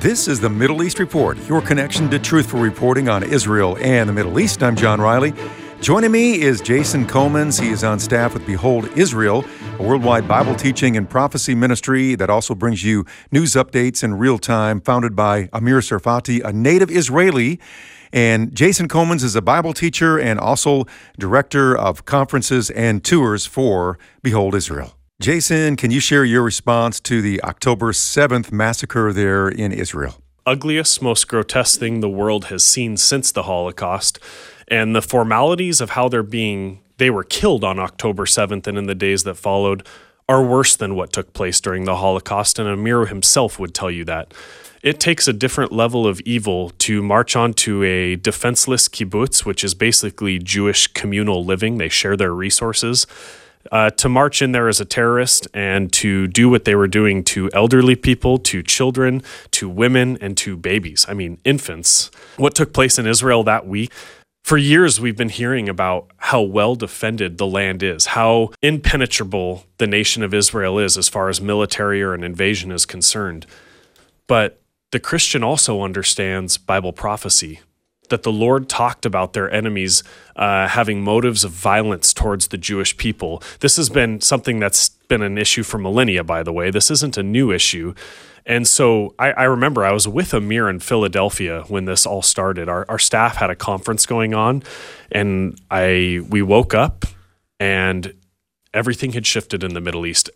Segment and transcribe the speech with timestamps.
[0.00, 4.12] This is the Middle East Report, your connection to truthful reporting on Israel and the
[4.12, 4.62] Middle East.
[4.62, 5.34] I'm John Riley.
[5.80, 7.60] Joining me is Jason Comans.
[7.60, 9.44] He is on staff with Behold Israel,
[9.76, 14.38] a worldwide Bible teaching and prophecy ministry that also brings you news updates in real
[14.38, 17.58] time, founded by Amir Tsarfati, a native Israeli.
[18.12, 20.84] And Jason Comans is a Bible teacher and also
[21.18, 24.97] director of conferences and tours for Behold Israel.
[25.20, 30.22] Jason, can you share your response to the October 7th massacre there in Israel?
[30.46, 34.20] Ugliest, most grotesque thing the world has seen since the Holocaust.
[34.68, 38.86] And the formalities of how they're being, they were killed on October 7th and in
[38.86, 39.84] the days that followed,
[40.28, 42.60] are worse than what took place during the Holocaust.
[42.60, 44.32] And Amir himself would tell you that.
[44.84, 49.74] It takes a different level of evil to march onto a defenseless kibbutz, which is
[49.74, 51.78] basically Jewish communal living.
[51.78, 53.04] They share their resources
[53.70, 57.22] uh, to march in there as a terrorist and to do what they were doing
[57.24, 59.22] to elderly people, to children,
[59.52, 61.04] to women, and to babies.
[61.08, 62.10] I mean, infants.
[62.36, 63.92] What took place in Israel that week?
[64.44, 69.86] For years, we've been hearing about how well defended the land is, how impenetrable the
[69.86, 73.44] nation of Israel is as far as military or an invasion is concerned.
[74.26, 77.60] But the Christian also understands Bible prophecy
[78.10, 80.02] that the Lord talked about their enemies
[80.36, 83.42] uh, having motives of violence towards the Jewish people.
[83.60, 86.70] This has been something that's been an issue for millennia, by the way.
[86.70, 87.94] This isn't a new issue.
[88.46, 92.68] And so I, I, remember I was with Amir in Philadelphia when this all started.
[92.68, 94.62] Our, our staff had a conference going on,
[95.12, 97.04] and I we woke up
[97.60, 98.14] and
[98.72, 100.30] everything had shifted in the Middle East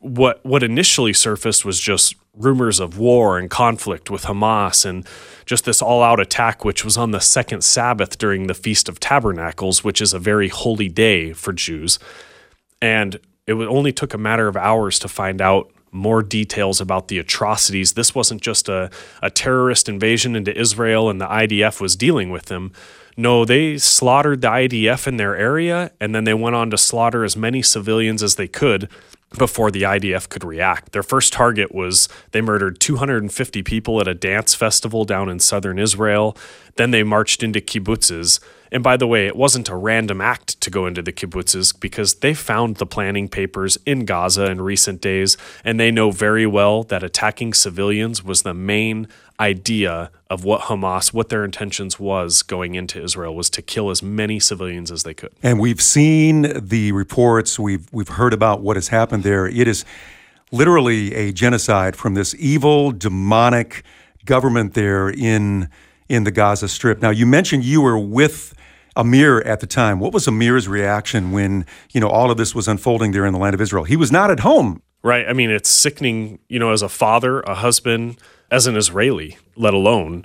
[0.00, 5.06] what what initially surfaced was just rumors of war and conflict with Hamas and
[5.44, 9.82] just this all-out attack which was on the second Sabbath during the Feast of Tabernacles
[9.82, 11.98] which is a very holy day for Jews
[12.80, 17.18] and it only took a matter of hours to find out more details about the
[17.18, 17.94] atrocities.
[17.94, 18.90] This wasn't just a,
[19.22, 22.72] a terrorist invasion into Israel and the IDF was dealing with them.
[23.18, 27.24] No, they slaughtered the IDF in their area and then they went on to slaughter
[27.24, 28.88] as many civilians as they could
[29.36, 30.92] before the IDF could react.
[30.92, 35.80] Their first target was they murdered 250 people at a dance festival down in southern
[35.80, 36.36] Israel.
[36.76, 38.38] Then they marched into kibbutzes.
[38.70, 42.16] And by the way, it wasn't a random act to go into the kibbutzes because
[42.16, 46.82] they found the planning papers in Gaza in recent days, and they know very well
[46.84, 49.08] that attacking civilians was the main
[49.40, 54.02] idea of what Hamas, what their intentions was going into Israel, was to kill as
[54.02, 55.32] many civilians as they could.
[55.42, 59.46] And we've seen the reports, we've we've heard about what has happened there.
[59.46, 59.84] It is
[60.50, 63.84] literally a genocide from this evil, demonic
[64.24, 65.68] government there in
[66.08, 67.00] in the Gaza Strip.
[67.02, 68.54] Now, you mentioned you were with
[68.96, 70.00] Amir at the time.
[70.00, 73.38] What was Amir's reaction when you know all of this was unfolding there in the
[73.38, 73.84] land of Israel?
[73.84, 74.82] He was not at home.
[75.02, 75.28] Right.
[75.28, 76.40] I mean, it's sickening.
[76.48, 78.18] You know, as a father, a husband
[78.50, 80.24] as an Israeli, let alone,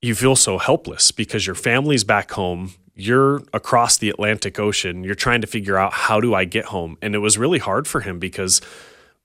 [0.00, 2.74] you feel so helpless because your family's back home.
[2.94, 5.02] You're across the Atlantic Ocean.
[5.02, 6.96] You're trying to figure out how do I get home?
[7.02, 8.60] And it was really hard for him because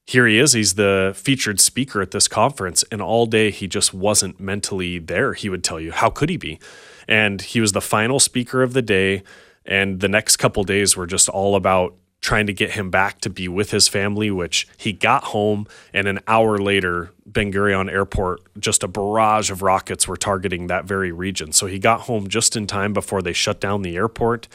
[0.08, 0.54] here he is.
[0.54, 2.84] He's the featured speaker at this conference.
[2.92, 5.92] And all day he just wasn't mentally there, he would tell you.
[5.92, 6.60] How could he be?
[7.08, 9.22] And he was the final speaker of the day.
[9.66, 13.30] And the next couple days were just all about trying to get him back to
[13.30, 15.66] be with his family, which he got home.
[15.94, 20.86] And an hour later, Ben Gurion Airport, just a barrage of rockets were targeting that
[20.86, 21.54] very region.
[21.54, 24.48] So he got home just in time before they shut down the airport.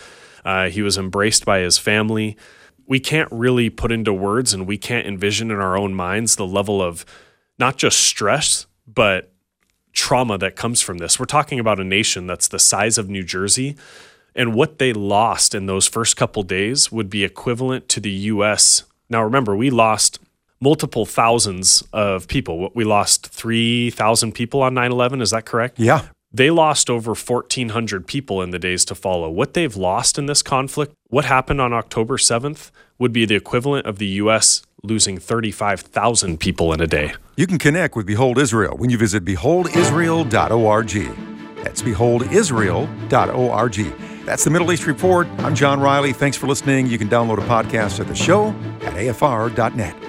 [0.44, 2.36] Uh, he was embraced by his family.
[2.86, 6.46] We can't really put into words and we can't envision in our own minds the
[6.46, 7.06] level of
[7.58, 9.32] not just stress, but
[9.94, 11.18] trauma that comes from this.
[11.18, 13.76] We're talking about a nation that's the size of New Jersey
[14.34, 18.82] and what they lost in those first couple days would be equivalent to the US.
[19.08, 20.18] Now, remember, we lost
[20.60, 22.70] multiple thousands of people.
[22.74, 25.20] We lost 3,000 people on 9 11.
[25.20, 25.78] Is that correct?
[25.78, 26.08] Yeah.
[26.32, 29.30] They lost over 1,400 people in the days to follow.
[29.30, 33.86] What they've lost in this conflict, what happened on October 7th, would be the equivalent
[33.86, 34.62] of the U.S.
[34.82, 37.14] losing 35,000 people in a day.
[37.36, 40.92] You can connect with Behold Israel when you visit beholdisrael.org.
[41.62, 44.13] That's beholdisrael.org.
[44.24, 45.28] That's the Middle East Report.
[45.38, 46.12] I'm John Riley.
[46.12, 46.86] Thanks for listening.
[46.86, 48.48] You can download a podcast of the show
[48.82, 50.03] at afr.net.